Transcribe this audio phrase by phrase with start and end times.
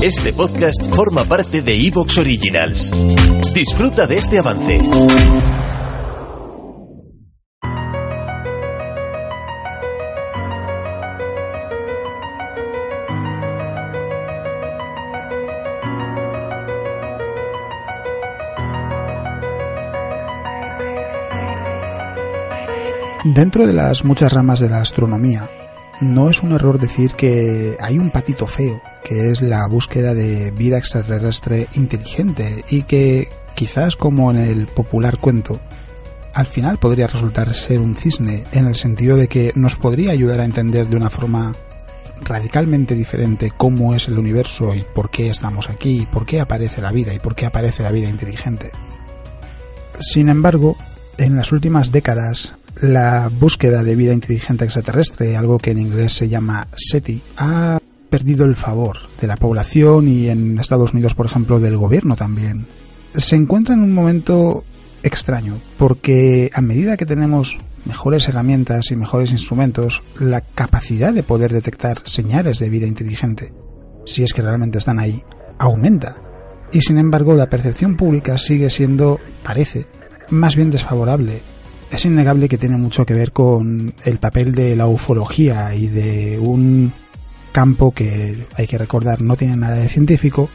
[0.00, 2.92] Este podcast forma parte de Evox Originals.
[3.52, 4.80] Disfruta de este avance.
[23.24, 25.50] Dentro de las muchas ramas de la astronomía,
[26.00, 30.50] no es un error decir que hay un patito feo, que es la búsqueda de
[30.50, 35.60] vida extraterrestre inteligente y que, quizás como en el popular cuento,
[36.34, 40.42] al final podría resultar ser un cisne en el sentido de que nos podría ayudar
[40.42, 41.54] a entender de una forma
[42.20, 46.82] radicalmente diferente cómo es el universo y por qué estamos aquí, y por qué aparece
[46.82, 48.72] la vida y por qué aparece la vida inteligente.
[50.00, 50.76] Sin embargo,
[51.16, 56.28] en las últimas décadas la búsqueda de vida inteligente extraterrestre, algo que en inglés se
[56.28, 57.78] llama SETI, ha
[58.10, 62.66] perdido el favor de la población y en Estados Unidos, por ejemplo, del gobierno también.
[63.14, 64.64] Se encuentra en un momento
[65.02, 71.52] extraño, porque a medida que tenemos mejores herramientas y mejores instrumentos, la capacidad de poder
[71.52, 73.52] detectar señales de vida inteligente,
[74.04, 75.22] si es que realmente están ahí,
[75.58, 76.16] aumenta.
[76.72, 79.86] Y sin embargo, la percepción pública sigue siendo, parece,
[80.30, 81.40] más bien desfavorable
[81.90, 86.38] es innegable que tiene mucho que ver con el papel de la ufología y de
[86.38, 86.92] un
[87.58, 90.48] campo que hay que recordar no tiene nada de científico,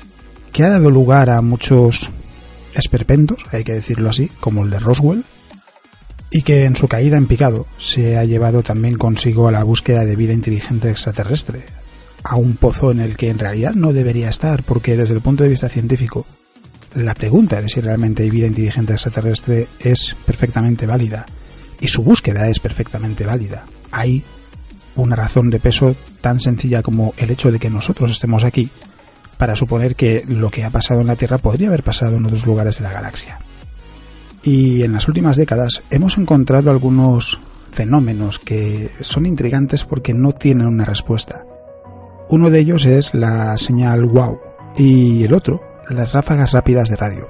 [0.54, 2.10] que ha dado lugar a muchos
[2.76, 5.26] esperpentos, hay que decirlo así, como el de Roswell,
[6.32, 10.06] y que en su caída en picado se ha llevado también consigo a la búsqueda
[10.06, 11.66] de vida inteligente extraterrestre,
[12.24, 15.44] a un pozo en el que en realidad no debería estar, porque desde el punto
[15.44, 16.26] de vista científico
[16.96, 21.26] la pregunta de si realmente hay vida inteligente extraterrestre es perfectamente válida
[21.82, 23.66] y su búsqueda es perfectamente válida.
[23.92, 24.24] Hay
[24.96, 28.70] una razón de peso tan sencilla como el hecho de que nosotros estemos aquí
[29.38, 32.46] para suponer que lo que ha pasado en la Tierra podría haber pasado en otros
[32.46, 33.40] lugares de la galaxia.
[34.44, 37.40] Y en las últimas décadas hemos encontrado algunos
[37.72, 41.46] fenómenos que son intrigantes porque no tienen una respuesta.
[42.30, 44.40] Uno de ellos es la señal wow
[44.78, 47.30] y el otro las ráfagas rápidas de radio.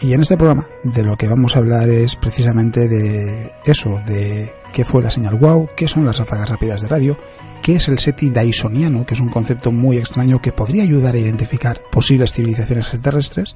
[0.00, 4.52] Y en este programa de lo que vamos a hablar es precisamente de eso, de
[4.76, 7.16] qué fue la señal WOW, qué son las ráfagas rápidas de radio,
[7.62, 11.18] qué es el SETI Dysoniano, que es un concepto muy extraño que podría ayudar a
[11.18, 13.54] identificar posibles civilizaciones extraterrestres,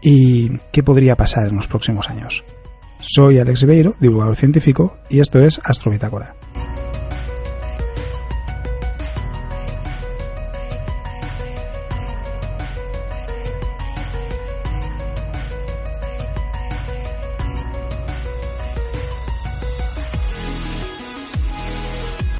[0.00, 2.42] y qué podría pasar en los próximos años.
[3.00, 6.36] Soy Alex Beiro, divulgador científico, y esto es Astrobitácora.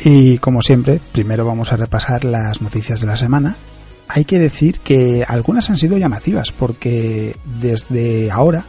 [0.04, 3.56] Y como siempre, primero vamos a repasar las noticias de la semana.
[4.08, 8.64] Hay que decir que algunas han sido llamativas porque desde ahora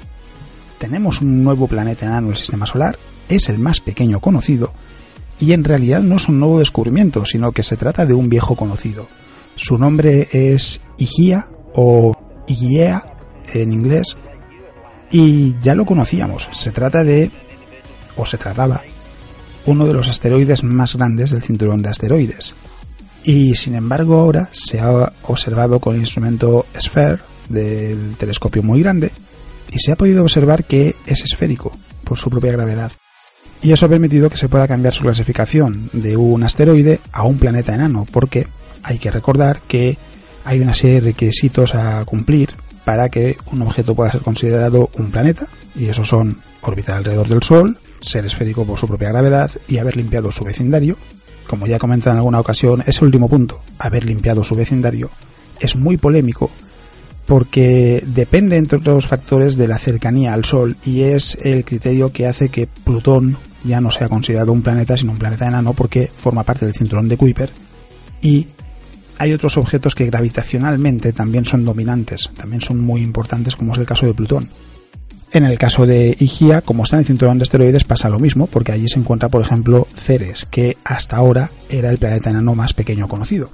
[0.80, 2.98] tenemos un nuevo planeta enano en el sistema solar,
[3.30, 4.74] es el más pequeño conocido
[5.40, 8.56] y en realidad no es un nuevo descubrimiento, sino que se trata de un viejo
[8.56, 9.08] conocido.
[9.56, 13.14] Su nombre es Igia o Igiea
[13.54, 14.18] en inglés
[15.12, 16.50] y ya lo conocíamos.
[16.52, 17.32] Se trata de,
[18.18, 18.82] o se trataba
[19.70, 22.56] uno de los asteroides más grandes del cinturón de asteroides.
[23.24, 27.20] Y sin embargo ahora se ha observado con el instrumento SPHERE
[27.50, 29.12] del telescopio muy grande
[29.72, 31.72] y se ha podido observar que es esférico
[32.04, 32.92] por su propia gravedad.
[33.62, 37.38] Y eso ha permitido que se pueda cambiar su clasificación de un asteroide a un
[37.38, 38.48] planeta enano, porque
[38.84, 39.98] hay que recordar que
[40.46, 42.50] hay una serie de requisitos a cumplir
[42.86, 47.44] para que un objeto pueda ser considerado un planeta, y esos son orbitar alrededor del
[47.44, 50.98] Sol, ser esférico por su propia gravedad y haber limpiado su vecindario.
[51.48, 55.10] Como ya he comentado en alguna ocasión, ese último punto, haber limpiado su vecindario,
[55.60, 56.52] es muy polémico
[57.26, 62.28] porque depende, entre otros factores, de la cercanía al Sol y es el criterio que
[62.28, 66.44] hace que Plutón ya no sea considerado un planeta, sino un planeta enano porque forma
[66.44, 67.52] parte del cinturón de Kuiper
[68.22, 68.48] y
[69.20, 73.86] hay otros objetos que gravitacionalmente también son dominantes, también son muy importantes, como es el
[73.86, 74.50] caso de Plutón.
[75.32, 78.48] En el caso de Igia, como está en el cinturón de asteroides, pasa lo mismo,
[78.48, 82.74] porque allí se encuentra, por ejemplo, Ceres, que hasta ahora era el planeta enano más
[82.74, 83.52] pequeño conocido.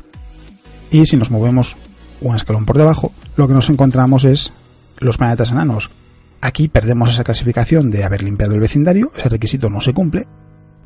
[0.89, 1.75] Y si nos movemos
[2.21, 4.53] un escalón por debajo, lo que nos encontramos es
[4.99, 5.91] los planetas enanos.
[6.39, 10.27] Aquí perdemos esa clasificación de haber limpiado el vecindario, ese requisito no se cumple,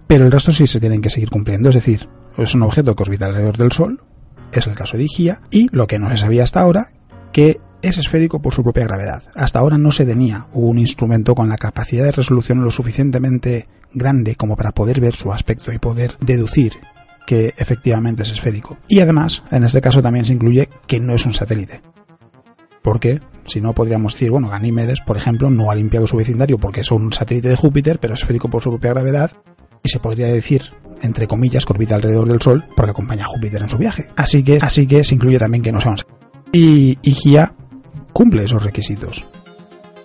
[0.07, 3.03] pero el resto sí se tienen que seguir cumpliendo, es decir, es un objeto que
[3.03, 4.01] orbita alrededor del Sol,
[4.51, 6.89] es el caso de Igia, y lo que no se sabía hasta ahora,
[7.31, 9.23] que es esférico por su propia gravedad.
[9.35, 14.35] Hasta ahora no se tenía un instrumento con la capacidad de resolución lo suficientemente grande
[14.35, 16.73] como para poder ver su aspecto y poder deducir
[17.25, 18.77] que efectivamente es esférico.
[18.87, 21.81] Y además, en este caso también se incluye que no es un satélite.
[22.81, 26.81] Porque si no podríamos decir, bueno, Ganímedes, por ejemplo, no ha limpiado su vecindario porque
[26.81, 29.31] es un satélite de Júpiter, pero es esférico por su propia gravedad,
[29.83, 30.63] y se podría decir,
[31.01, 34.07] entre comillas, que orbita alrededor del Sol porque acompaña a Júpiter en su viaje.
[34.15, 35.97] Así que, así que se incluye también que no sea un
[36.51, 37.53] Y Higia
[38.19, 39.25] cumple esos requisitos.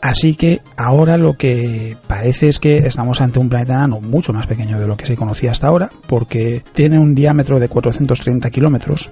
[0.00, 4.46] Así que ahora lo que parece es que estamos ante un planeta enano mucho más
[4.46, 9.10] pequeño de lo que se conocía hasta ahora, porque tiene un diámetro de 430 kilómetros.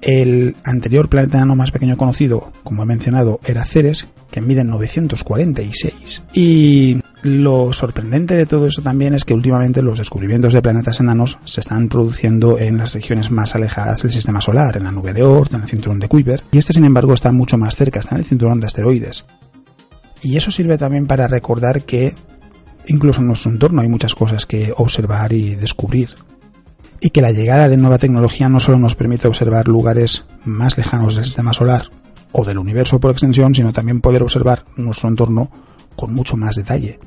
[0.00, 6.22] El anterior planeta enano más pequeño conocido, como he mencionado, era Ceres, que mide 946.
[6.32, 11.38] Y lo sorprendente de todo esto también es que últimamente los descubrimientos de planetas enanos
[11.44, 15.22] se están produciendo en las regiones más alejadas del sistema solar, en la nube de
[15.22, 18.16] Oort, en el cinturón de Kuiper, y este sin embargo está mucho más cerca, está
[18.16, 19.24] en el cinturón de asteroides.
[20.20, 22.14] Y eso sirve también para recordar que
[22.86, 26.10] incluso en nuestro entorno hay muchas cosas que observar y descubrir.
[27.00, 31.16] Y que la llegada de nueva tecnología no solo nos permite observar lugares más lejanos
[31.16, 31.90] del sistema solar
[32.30, 35.50] o del universo por extensión, sino también poder observar nuestro entorno
[35.96, 37.00] con mucho más detalle.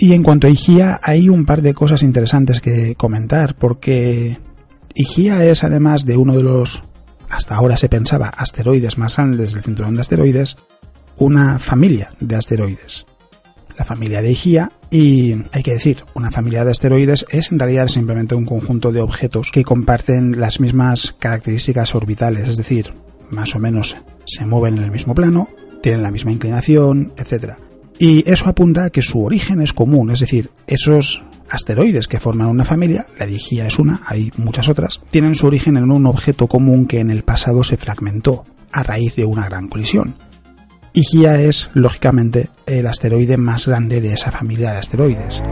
[0.00, 4.38] Y en cuanto a Igia, hay un par de cosas interesantes que comentar, porque
[4.94, 6.84] Igia es además de uno de los,
[7.28, 10.56] hasta ahora se pensaba, asteroides más grandes del cinturón de asteroides,
[11.16, 13.06] una familia de asteroides.
[13.76, 17.88] La familia de Igia, y hay que decir, una familia de asteroides es en realidad
[17.88, 22.94] simplemente un conjunto de objetos que comparten las mismas características orbitales, es decir,
[23.30, 23.96] más o menos
[24.26, 25.48] se mueven en el mismo plano,
[25.82, 27.54] tienen la misma inclinación, etc.
[27.98, 32.48] Y eso apunta a que su origen es común, es decir, esos asteroides que forman
[32.48, 36.46] una familia, la Digia es una, hay muchas otras, tienen su origen en un objeto
[36.46, 40.16] común que en el pasado se fragmentó a raíz de una gran colisión.
[40.92, 45.42] Higia es, lógicamente, el asteroide más grande de esa familia de asteroides.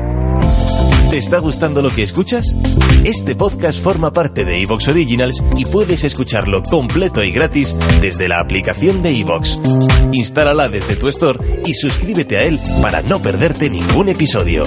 [1.10, 2.56] ¿Te está gustando lo que escuchas?
[3.04, 8.40] Este podcast forma parte de Evox Originals y puedes escucharlo completo y gratis desde la
[8.40, 9.60] aplicación de Evox.
[10.12, 14.64] Instálala desde tu store y suscríbete a él para no perderte ningún episodio.